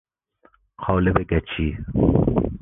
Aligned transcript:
قالب 0.77 1.21
گچی 1.29 1.77